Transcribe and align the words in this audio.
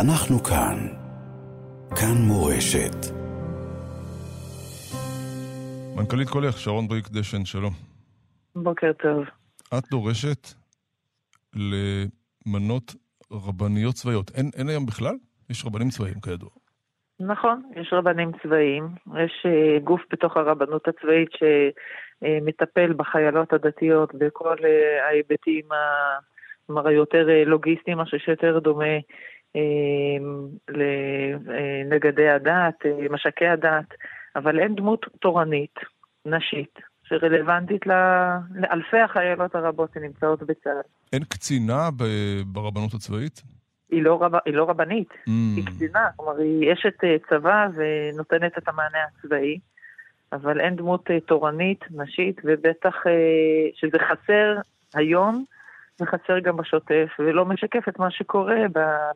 אנחנו 0.00 0.38
כאן. 0.38 0.76
כאן 1.90 2.16
מורשת. 2.28 2.96
מנכ"לית 5.96 6.28
קולך, 6.28 6.58
שרון 6.58 6.88
בריק 6.88 7.08
דשן, 7.08 7.44
שלום. 7.44 7.72
בוקר 8.56 8.92
טוב. 8.92 9.24
את 9.78 9.84
דורשת 9.90 10.48
למנות 11.56 12.94
רבניות 13.32 13.94
צבאיות. 13.94 14.30
אין, 14.34 14.50
אין 14.58 14.68
היום 14.68 14.86
בכלל? 14.86 15.14
יש 15.50 15.64
רבנים 15.66 15.88
צבאיים 15.88 16.20
כידוע. 16.20 16.50
נכון, 17.20 17.62
יש 17.76 17.92
רבנים 17.92 18.30
צבאיים, 18.42 18.84
יש 19.24 19.46
uh, 19.46 19.84
גוף 19.84 20.00
בתוך 20.12 20.36
הרבנות 20.36 20.88
הצבאית 20.88 21.28
שמטפל 21.32 22.90
uh, 22.90 22.94
בחיילות 22.94 23.52
הדתיות 23.52 24.14
בכל 24.14 24.56
uh, 24.56 25.02
ההיבטים 25.08 25.64
כלומר 26.66 26.88
היותר 26.88 27.26
לוגיסטיים, 27.46 27.98
משהו 27.98 28.18
שיותר 28.18 28.58
דומה 28.58 28.94
לנגדי 30.68 32.28
הדת, 32.28 32.74
משקי 33.10 33.46
הדת, 33.46 33.94
אבל 34.36 34.60
אין 34.60 34.74
דמות 34.74 35.06
תורנית, 35.20 35.74
נשית, 36.26 36.78
שרלוונטית 37.04 37.86
לאלפי 37.86 38.98
החיילות 38.98 39.54
הרבות 39.54 39.90
שנמצאות 39.94 40.42
בצה"ל. 40.42 40.82
אין 41.12 41.24
קצינה 41.24 41.88
ברבנות 42.46 42.94
הצבאית? 42.94 43.42
היא 43.90 44.02
לא, 44.02 44.22
רב, 44.22 44.32
היא 44.44 44.54
לא 44.54 44.70
רבנית, 44.70 45.10
mm. 45.10 45.30
היא 45.56 45.66
קצינה, 45.66 46.08
כלומר 46.16 46.38
היא 46.38 46.72
אשת 46.72 47.04
אה, 47.04 47.16
צבא 47.28 47.66
ונותנת 47.74 48.58
את 48.58 48.68
המענה 48.68 48.98
הצבאי, 49.08 49.58
אבל 50.32 50.60
אין 50.60 50.76
דמות 50.76 51.10
אה, 51.10 51.20
תורנית, 51.20 51.84
נשית, 51.90 52.40
ובטח 52.44 52.94
אה, 53.06 53.12
שזה 53.74 53.98
חסר 53.98 54.56
היום, 54.94 55.44
זה 55.98 56.06
חסר 56.06 56.38
גם 56.38 56.56
בשוטף, 56.56 57.08
ולא 57.18 57.44
משקף 57.44 57.88
את 57.88 57.98
מה 57.98 58.10
שקורה 58.10 58.60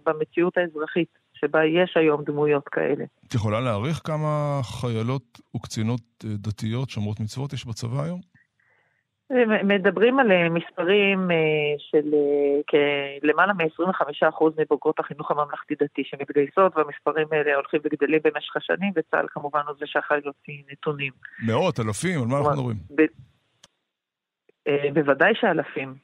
במציאות 0.07 0.59
האזרחית, 0.59 1.09
שבה 1.35 1.65
יש 1.65 1.97
היום 1.97 2.25
דמויות 2.25 2.69
כאלה. 2.69 3.05
את 3.29 3.35
יכולה 3.35 3.61
להעריך 3.61 4.01
כמה 4.05 4.61
חיילות 4.81 5.41
וקצינות 5.57 6.01
דתיות 6.25 6.91
שומרות 6.91 7.21
מצוות 7.21 7.53
יש 7.53 7.67
בצבא 7.67 8.03
היום? 8.03 8.21
מדברים 9.65 10.19
על 10.19 10.33
אה, 10.33 10.49
מספרים 10.49 11.31
אה, 11.31 11.37
של 11.79 12.15
אה, 12.75 13.19
למעלה 13.23 13.53
מ-25% 13.53 14.45
מבוגרות 14.59 14.99
החינוך 14.99 15.31
הממלכתי-דתי 15.31 16.03
שמתגייסות, 16.05 16.77
והמספרים 16.77 17.27
האלה 17.33 17.55
הולכים 17.55 17.81
וגדלים 17.85 18.21
במשך 18.25 18.57
השנים, 18.57 18.93
וצה"ל 18.97 19.27
כמובן 19.29 19.61
הוא 19.67 19.75
זה 19.79 19.87
שאחראי 19.87 20.21
להוציא 20.25 20.63
נתונים. 20.73 21.13
מאות, 21.47 21.81
אלפים, 21.81 22.21
על 22.21 22.27
מה 22.27 22.39
אנחנו 22.39 22.51
מדברים? 22.53 22.77
בוודאי 24.95 25.33
שאלפים. 25.35 25.95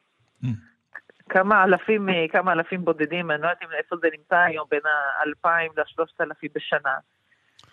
כמה 1.34 1.64
אלפים, 1.64 2.08
כמה 2.32 2.52
אלפים 2.52 2.84
בודדים, 2.84 3.30
אני 3.30 3.42
לא 3.42 3.46
יודעת 3.46 3.72
איפה 3.78 3.96
זה 3.96 4.08
נמצא 4.18 4.36
היום, 4.36 4.66
בין 4.70 4.80
ה-2,000 4.84 5.48
ל-3,000 5.76 6.48
בשנה. 6.54 6.94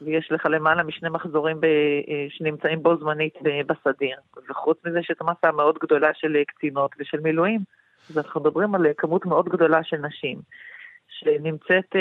ויש 0.01 0.31
לך 0.31 0.45
למעלה 0.45 0.83
משני 0.83 1.09
מחזורים 1.09 1.61
ב, 1.61 1.65
אה, 1.65 2.25
שנמצאים 2.29 2.83
בו 2.83 2.97
זמנית 2.97 3.33
בסדיר. 3.67 4.17
וחוץ 4.49 4.77
מזה 4.85 4.99
יש 4.99 5.11
את 5.11 5.21
המסה 5.21 5.47
המאוד 5.47 5.77
גדולה 5.81 6.09
של 6.13 6.35
אה, 6.35 6.45
קצינות 6.45 6.91
ושל 6.99 7.19
מילואים, 7.19 7.59
אז 8.09 8.17
אנחנו 8.17 8.41
מדברים 8.41 8.75
על 8.75 8.85
אה, 8.85 8.93
כמות 8.97 9.25
מאוד 9.25 9.49
גדולה 9.49 9.83
של 9.83 9.97
נשים, 9.97 10.39
שנמצאת 11.07 11.95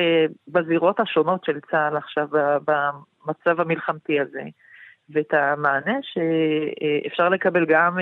בזירות 0.49 1.01
השונות 1.01 1.45
של 1.45 1.61
צה"ל 1.71 1.97
עכשיו, 1.97 2.29
במצב 2.67 3.61
המלחמתי 3.61 4.21
הזה. 4.21 4.43
ואת 5.11 5.35
המענה 5.35 5.99
שאפשר 6.03 7.29
לקבל 7.29 7.67
גם 7.67 7.99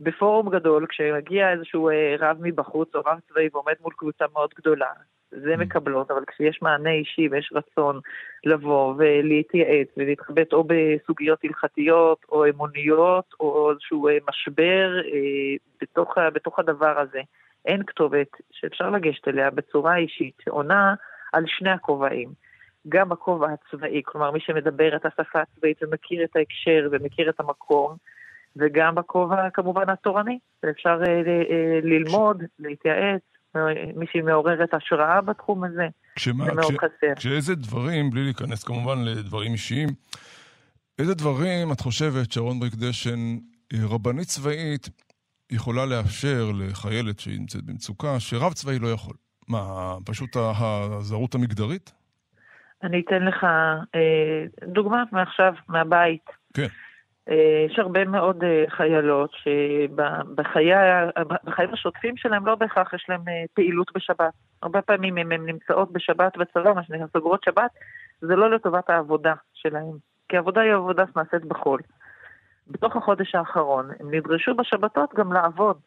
בפורום 0.00 0.50
גדול, 0.50 0.86
כשמגיע 0.88 1.52
איזשהו 1.52 1.90
רב 2.18 2.36
מבחוץ 2.40 2.94
או 2.94 3.00
רב 3.06 3.18
צבאי 3.28 3.48
ועומד 3.52 3.74
מול 3.80 3.92
קבוצה 3.96 4.24
מאוד 4.32 4.50
גדולה, 4.58 4.92
זה 5.30 5.54
mm. 5.54 5.56
מקבלות, 5.56 6.10
אבל 6.10 6.24
כשיש 6.26 6.62
מענה 6.62 6.90
אישי 6.90 7.28
ויש 7.30 7.52
רצון 7.54 8.00
לבוא 8.44 8.94
ולהתייעץ 8.98 9.88
ולהתחבט 9.96 10.52
או 10.52 10.64
בסוגיות 10.66 11.38
הלכתיות 11.44 12.18
או 12.28 12.48
אמוניות 12.48 13.34
או 13.40 13.70
איזשהו 13.70 14.08
אה, 14.08 14.18
משבר 14.28 15.00
אה, 15.04 15.56
בתוך, 15.82 16.18
בתוך 16.34 16.58
הדבר 16.58 16.98
הזה, 16.98 17.20
אין 17.66 17.82
כתובת 17.86 18.30
שאפשר 18.52 18.90
לגשת 18.90 19.28
אליה 19.28 19.50
בצורה 19.50 19.96
אישית 19.96 20.34
שעונה 20.44 20.94
על 21.32 21.44
שני 21.46 21.70
הכובעים. 21.70 22.28
גם 22.88 23.12
הכובע 23.12 23.48
הצבאי, 23.52 24.02
כלומר 24.04 24.30
מי 24.30 24.40
שמדבר 24.40 24.96
את 24.96 25.06
השפה 25.06 25.40
הצבאית 25.40 25.82
ומכיר 25.82 26.24
את 26.24 26.36
ההקשר 26.36 26.88
ומכיר 26.90 27.30
את 27.30 27.40
המקום, 27.40 27.96
וגם 28.58 28.94
בכובע 28.94 29.50
כמובן 29.50 29.90
התורני, 29.90 30.38
שאפשר 30.66 31.00
אה, 31.06 31.80
ללמוד, 31.82 32.42
להתייעץ, 32.58 33.22
מישהי 33.96 34.20
מעוררת 34.20 34.74
השראה 34.74 35.20
בתחום 35.20 35.64
הזה. 35.64 35.86
כשמה, 36.16 36.44
זה 36.44 36.52
מאוד 36.52 36.72
כש, 36.72 36.76
חסר. 36.78 37.14
כשאיזה 37.16 37.54
דברים, 37.54 38.10
בלי 38.10 38.24
להיכנס 38.24 38.64
כמובן 38.64 39.04
לדברים 39.04 39.52
אישיים, 39.52 39.88
איזה 40.98 41.14
דברים 41.14 41.72
את 41.72 41.80
חושבת, 41.80 42.32
שרון 42.32 42.60
בריק 42.60 42.74
דשן, 42.74 43.36
רבנית 43.74 44.26
צבאית 44.26 44.88
יכולה 45.50 45.86
לאפשר 45.86 46.50
לחיילת 46.54 47.18
שהיא 47.18 47.40
נמצאת 47.40 47.64
במצוקה, 47.64 48.20
שרב 48.20 48.52
צבאי 48.52 48.78
לא 48.78 48.88
יכול? 48.88 49.16
מה, 49.48 49.94
פשוט 50.04 50.36
הזרות 50.36 51.34
המגדרית? 51.34 51.92
אני 52.82 53.02
אתן 53.06 53.22
לך 53.22 53.44
אה, 53.94 54.44
דוגמה 54.66 55.04
מעכשיו, 55.12 55.52
מהבית. 55.68 56.30
כן. 56.54 56.66
אה, 57.30 57.66
יש 57.66 57.78
הרבה 57.78 58.04
מאוד 58.04 58.44
אה, 58.44 58.64
חיילות 58.68 59.30
שבחיים 59.32 60.74
השוטפים 61.72 62.16
שלהם 62.16 62.46
לא 62.46 62.54
בהכרח 62.54 62.94
יש 62.94 63.06
להם 63.08 63.28
אה, 63.28 63.44
פעילות 63.54 63.90
בשבת. 63.94 64.32
הרבה 64.62 64.82
פעמים 64.82 65.18
אם 65.18 65.32
הן 65.32 65.46
נמצאות 65.46 65.92
בשבת 65.92 66.36
בצבא, 66.36 66.72
מה 66.72 66.82
שנקרא 66.82 67.06
סוגרות 67.12 67.44
שבת, 67.44 67.70
זה 68.20 68.36
לא 68.36 68.50
לטובת 68.50 68.90
העבודה 68.90 69.34
שלהם. 69.54 69.92
כי 70.28 70.36
העבודה 70.36 70.60
היא 70.60 70.72
עבודה 70.72 71.04
שנעשית 71.12 71.44
בחול. 71.44 71.80
בתוך 72.66 72.96
החודש 72.96 73.34
האחרון 73.34 73.90
הם 74.00 74.14
נדרשו 74.14 74.54
בשבתות 74.54 75.14
גם 75.14 75.32
לעבוד. 75.32 75.78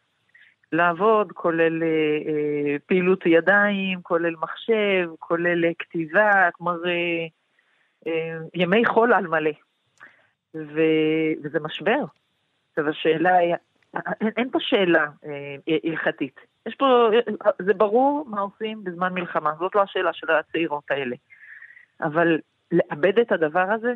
לעבוד 0.72 1.32
כולל 1.32 1.82
אה, 1.82 2.76
פעילות 2.86 3.26
ידיים, 3.26 4.02
כולל 4.02 4.34
מחשב, 4.40 5.08
כולל 5.18 5.64
כתיבה, 5.78 6.48
כלומר 6.52 6.86
אה, 6.86 7.26
אה, 8.06 8.38
ימי 8.54 8.86
חול 8.86 9.12
על 9.12 9.26
מלא. 9.26 9.50
ו... 10.54 10.80
וזה 11.42 11.60
משבר. 11.60 12.04
עכשיו 12.70 12.88
השאלה 12.88 13.34
היא, 13.36 13.54
אין, 14.20 14.30
אין 14.36 14.50
פה 14.50 14.58
שאלה 14.60 15.06
אה, 15.26 15.56
הלכתית. 15.84 16.40
יש 16.66 16.74
פה, 16.74 17.10
זה 17.58 17.74
ברור 17.74 18.26
מה 18.28 18.40
עושים 18.40 18.84
בזמן 18.84 19.14
מלחמה, 19.14 19.52
זאת 19.58 19.74
לא 19.74 19.82
השאלה 19.82 20.12
של 20.12 20.30
הצעירות 20.30 20.90
האלה. 20.90 21.16
אבל 22.00 22.38
לאבד 22.72 23.18
את 23.18 23.32
הדבר 23.32 23.66
הזה, 23.70 23.92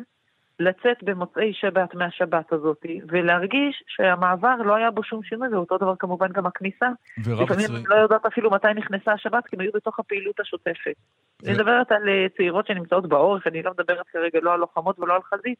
לצאת 0.59 1.03
במוצאי 1.03 1.53
שבת 1.53 1.95
מהשבת 1.95 2.53
הזאת, 2.53 2.85
ולהרגיש 3.07 3.83
שהמעבר 3.87 4.55
לא 4.55 4.75
היה 4.75 4.91
בו 4.91 5.03
שום 5.03 5.23
שינוי, 5.23 5.47
ואותו 5.47 5.77
דבר 5.77 5.95
כמובן 5.99 6.31
גם 6.31 6.45
הכניסה. 6.45 6.87
לפעמים 7.17 7.65
הצבאי... 7.65 7.83
לא 7.87 7.95
יודעת 7.95 8.25
אפילו 8.25 8.51
מתי 8.51 8.67
נכנסה 8.75 9.11
השבת, 9.11 9.47
כי 9.47 9.55
הם 9.55 9.59
היו 9.59 9.71
בתוך 9.73 9.99
הפעילות 9.99 10.39
השוטפת. 10.39 10.95
ו... 11.43 11.45
אני 11.45 11.53
מדברת 11.53 11.91
על 11.91 12.09
אה, 12.09 12.25
צעירות 12.37 12.67
שנמצאות 12.67 13.09
בעורף, 13.09 13.47
אני 13.47 13.63
לא 13.63 13.71
מדברת 13.71 14.07
כרגע 14.07 14.39
לא 14.41 14.53
על 14.53 14.59
לוחמות 14.59 14.99
ולא 14.99 15.15
על 15.15 15.21
חזית, 15.21 15.59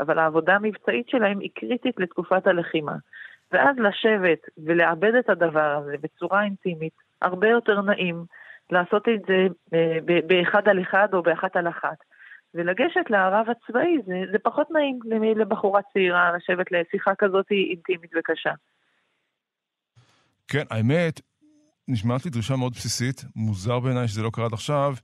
אבל 0.00 0.18
העבודה 0.18 0.54
המבצעית 0.54 1.08
שלהם 1.08 1.38
היא 1.38 1.50
קריטית 1.54 2.00
לתקופת 2.00 2.46
הלחימה. 2.46 2.96
ואז 3.52 3.76
לשבת 3.78 4.38
ולעבד 4.64 5.14
את 5.14 5.28
הדבר 5.28 5.76
הזה 5.82 5.94
בצורה 6.00 6.44
אינטימית, 6.44 6.92
הרבה 7.22 7.48
יותר 7.48 7.80
נעים 7.80 8.24
לעשות 8.70 9.08
את 9.08 9.20
זה 9.28 9.46
אה, 9.74 9.98
באחד 10.26 10.68
על 10.68 10.82
אחד 10.82 11.08
או 11.12 11.22
באחת 11.22 11.56
על 11.56 11.68
אחת. 11.68 11.98
ולגשת 12.54 13.10
לערב 13.10 13.46
הצבאי 13.50 13.96
זה, 14.06 14.22
זה 14.32 14.38
פחות 14.38 14.68
נעים 14.70 14.98
לבחורה 15.36 15.80
צעירה 15.92 16.32
לשבת 16.36 16.66
לשיחה 16.72 17.14
כזאת 17.18 17.50
אינטימית 17.50 18.10
וקשה. 18.18 18.52
כן, 20.48 20.64
האמת, 20.70 21.20
נשמעת 21.88 22.24
לי 22.24 22.30
דרישה 22.30 22.56
מאוד 22.56 22.72
בסיסית, 22.72 23.24
מוזר 23.36 23.80
בעיניי 23.80 24.08
שזה 24.08 24.22
לא 24.22 24.30
קרה 24.32 24.44
עד 24.44 24.52
עכשיו. 24.52 24.94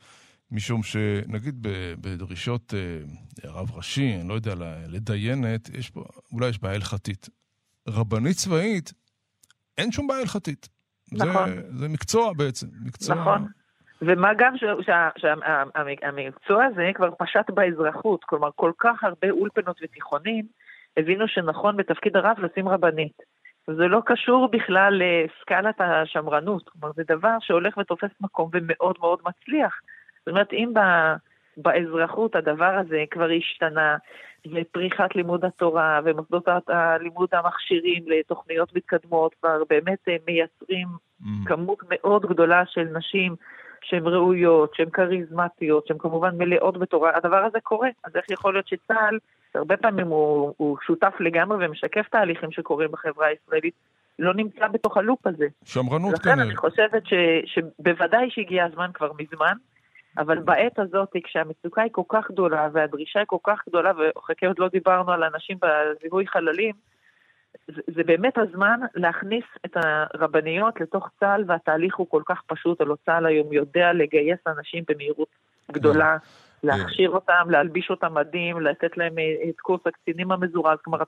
משום 0.50 0.82
שנגיד 0.82 1.54
בדרישות 2.00 2.74
אה, 2.74 3.50
רב 3.50 3.70
ראשי, 3.76 4.16
אני 4.20 4.28
לא 4.28 4.34
יודע, 4.34 4.54
לדיינת, 4.88 5.68
יש 5.68 5.90
פה, 5.90 6.04
אולי 6.32 6.48
יש 6.48 6.62
בעיה 6.62 6.74
הלכתית. 6.74 7.28
רבנית 7.88 8.36
צבאית, 8.36 8.92
אין 9.78 9.92
שום 9.92 10.06
בעיה 10.06 10.20
הלכתית. 10.20 10.68
נכון. 11.12 11.50
זה, 11.50 11.78
זה 11.78 11.88
מקצוע 11.88 12.32
בעצם, 12.32 12.66
מקצוע... 12.86 13.16
נכון. 13.16 13.46
ומה 14.02 14.34
גם 14.38 14.54
שהמקצוע 15.16 16.64
הזה 16.64 16.90
כבר 16.94 17.10
פשט 17.18 17.50
באזרחות, 17.50 18.24
כלומר 18.24 18.50
כל 18.56 18.72
כך 18.78 19.04
הרבה 19.04 19.30
אולפנות 19.30 19.80
ותיכונים 19.82 20.46
הבינו 20.96 21.28
שנכון 21.28 21.76
בתפקיד 21.76 22.16
הרב 22.16 22.36
לשים 22.38 22.68
רבנית. 22.68 23.22
זה 23.66 23.86
לא 23.88 24.02
קשור 24.06 24.48
בכלל 24.52 25.02
לסקלת 25.02 25.80
השמרנות, 25.80 26.68
כלומר 26.68 26.92
זה 26.96 27.02
דבר 27.08 27.36
שהולך 27.40 27.76
ותופס 27.76 28.10
מקום 28.20 28.50
ומאוד 28.52 28.96
מאוד 29.00 29.18
מצליח. 29.26 29.80
זאת 30.26 30.28
אומרת, 30.28 30.52
אם 30.52 30.72
ב, 30.74 30.80
באזרחות 31.56 32.36
הדבר 32.36 32.78
הזה 32.78 33.04
כבר 33.10 33.28
השתנה, 33.38 33.96
ופריחת 34.52 35.16
לימוד 35.16 35.44
התורה 35.44 36.00
ומוסדות 36.04 36.68
הלימוד 36.68 37.28
המכשירים 37.32 38.04
לתוכניות 38.06 38.76
מתקדמות 38.76 39.34
כבר 39.40 39.62
באמת 39.70 39.98
אה, 40.08 40.16
מייצרים 40.26 40.88
mm. 41.22 41.26
כמות 41.46 41.78
מאוד 41.90 42.26
גדולה 42.26 42.62
של 42.66 42.84
נשים 42.84 43.36
שהן 43.82 44.06
ראויות, 44.06 44.74
שהן 44.74 44.90
כריזמטיות, 44.90 45.86
שהן 45.86 45.96
כמובן 45.98 46.38
מלאות 46.38 46.78
בתורה, 46.78 47.10
הדבר 47.14 47.44
הזה 47.44 47.58
קורה. 47.62 47.88
אז 48.04 48.16
איך 48.16 48.30
יכול 48.30 48.54
להיות 48.54 48.68
שצה"ל, 48.68 49.18
הרבה 49.54 49.76
פעמים 49.76 50.06
הוא, 50.06 50.54
הוא 50.56 50.76
שותף 50.86 51.14
לגמרי 51.20 51.66
ומשקף 51.66 52.08
תהליכים 52.10 52.52
שקורים 52.52 52.90
בחברה 52.92 53.26
הישראלית, 53.26 53.74
לא 54.18 54.34
נמצא 54.34 54.68
בתוך 54.68 54.96
הלופ 54.96 55.26
הזה. 55.26 55.46
שמרנות 55.64 56.18
כנראה. 56.18 56.36
לכן 56.36 56.40
אני 56.40 56.56
חושבת 56.56 57.06
ש, 57.06 57.12
שבוודאי 57.46 58.30
שהגיע 58.30 58.64
הזמן 58.64 58.90
כבר 58.94 59.10
מזמן, 59.18 59.54
אבל 60.18 60.38
בעת 60.38 60.78
הזאת, 60.78 61.16
כשהמצוקה 61.24 61.82
היא 61.82 61.92
כל 61.92 62.02
כך 62.08 62.30
גדולה 62.30 62.68
והדרישה 62.72 63.18
היא 63.18 63.26
כל 63.26 63.36
כך 63.44 63.62
גדולה, 63.68 63.92
וחכה 64.16 64.46
עוד 64.46 64.58
לא 64.58 64.68
דיברנו 64.68 65.12
על 65.12 65.24
אנשים 65.24 65.58
בזיהוי 65.62 66.26
חללים, 66.26 66.74
זה, 67.68 67.82
זה 67.86 68.02
באמת 68.04 68.38
הזמן 68.38 68.80
להכניס 68.94 69.44
את 69.66 69.76
הרבניות 69.76 70.80
לתוך 70.80 71.08
צה"ל, 71.20 71.44
והתהליך 71.46 71.96
הוא 71.96 72.06
כל 72.10 72.22
כך 72.26 72.42
פשוט, 72.46 72.80
הלוא 72.80 72.96
צה"ל 73.06 73.26
היום 73.26 73.52
יודע 73.52 73.92
לגייס 73.92 74.38
אנשים 74.46 74.84
במהירות 74.88 75.28
גדולה. 75.72 76.16
להכשיר 76.64 77.10
אותם, 77.10 77.50
להלביש 77.50 77.90
אותם 77.90 78.14
מדים, 78.14 78.60
לתת 78.60 78.96
להם 78.96 79.18
אה, 79.18 79.48
את 79.48 79.60
קורס 79.60 79.80
הקצינים 79.86 80.32
המזורז. 80.32 80.78
כלומר, 80.84 80.98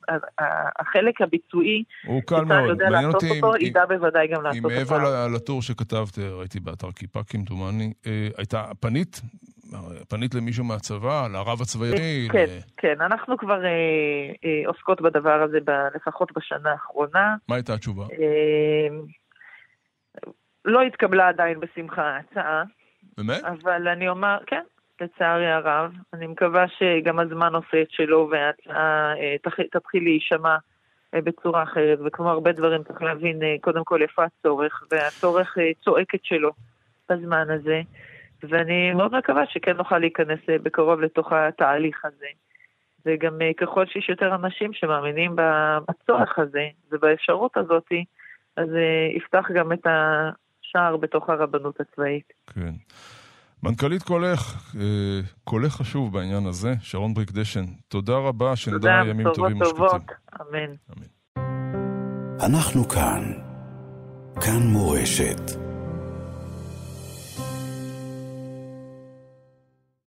החלק 0.79 1.21
הביצועי, 1.21 1.85
הוא 2.07 2.23
קל 2.23 2.45
מאוד. 2.45 2.69
יודע 2.69 2.91
לעשות 2.91 3.25
אותו, 3.25 3.53
ידע 3.61 3.87
בוודאי 3.87 4.29
גם 4.29 4.43
לעשות 4.43 4.65
אותו. 4.65 4.75
אם 4.75 4.79
מעבר 4.79 5.27
לטור 5.35 5.63
שכתבת, 5.63 6.19
ראיתי 6.19 6.61
באתר 6.61 6.93
כיפה 6.93 7.21
כמדומני, 7.29 7.93
אה, 8.07 8.29
הייתה, 8.37 8.65
פנית? 8.81 9.21
פנית 10.09 10.35
למישהו 10.35 10.65
מהצבא, 10.65 11.29
לרב 11.33 11.61
הצבאי? 11.63 12.29
כן, 12.33 12.47
כן, 12.77 13.01
אנחנו 13.01 13.39
כבר 13.39 13.65
אה, 13.65 14.63
עוסקות 14.67 15.01
בדבר 15.01 15.43
הזה 15.43 15.59
לפחות 15.95 16.33
בשנה 16.37 16.71
האחרונה. 16.71 17.35
מה 17.49 17.55
הייתה 17.55 17.75
התשובה? 17.75 18.05
לא 20.65 20.83
התקבלה 20.83 21.29
עדיין 21.29 21.61
בשמחה 21.61 22.03
ההצעה. 22.03 22.65
באמת? 23.19 23.45
אבל 23.45 23.89
אני 23.89 24.09
אומר, 24.09 24.39
כן, 24.47 24.63
לצערי 25.01 25.47
הרב. 25.47 25.93
אני 26.13 26.27
מקווה 26.27 26.65
שגם 26.69 27.19
הזמן 27.19 27.55
עושה 27.55 27.83
את 27.83 27.91
שלו 27.91 28.29
וההצעה 28.31 29.15
אה, 29.17 29.37
להישמע 29.95 30.57
אה, 31.15 31.21
בצורה 31.21 31.63
אחרת. 31.63 31.99
וכמו 32.05 32.31
הרבה 32.31 32.53
דברים 32.53 32.83
צריך 32.85 33.03
להבין 33.03 33.43
אה, 33.43 33.57
קודם 33.61 33.85
כל 33.85 34.03
איפה 34.03 34.25
הצורך, 34.25 34.85
והצורך 34.91 35.57
צועק 35.85 36.15
את 36.15 36.25
שלו 36.25 36.51
בזמן 37.09 37.51
הזה. 37.51 37.81
ואני 38.43 38.93
מאוד 38.93 39.17
מקווה 39.17 39.47
שכן 39.47 39.77
נוכל 39.77 39.99
להיכנס 39.99 40.41
בקרוב 40.49 41.01
לתוך 41.01 41.33
התהליך 41.33 42.05
הזה. 42.05 42.27
וגם 43.07 43.39
ככל 43.57 43.87
שיש 43.87 44.09
יותר 44.09 44.35
אנשים 44.35 44.73
שמאמינים 44.73 45.37
בצורך 45.89 46.39
הזה 46.39 46.69
ובאפשרות 46.93 47.57
הזאת, 47.57 47.93
אז 48.57 48.69
יפתח 49.17 49.45
גם 49.55 49.73
את 49.73 49.87
השער 49.87 50.97
בתוך 50.97 51.31
הרבנות 51.31 51.81
הצבאית. 51.81 52.33
כן. 52.55 52.73
מנכ"לית 53.67 54.03
קולך, 54.03 54.73
אה, 54.81 55.21
קולך 55.45 55.73
חשוב 55.73 56.13
בעניין 56.13 56.47
הזה, 56.47 56.75
שרון 56.81 57.15
בריק 57.15 57.33
דשן, 57.33 57.65
תודה 57.89 58.17
רבה, 58.17 58.57
שנדע 58.57 59.03
ימים 59.11 59.27
טובים 59.35 59.61
ושקטים. 59.61 59.77
תודה, 59.77 59.89
טובות, 59.89 60.03
אמן. 60.41 60.75
אנחנו 62.41 62.89
כאן, 62.89 63.33
כאן 64.41 64.63
מורשת. 64.63 65.66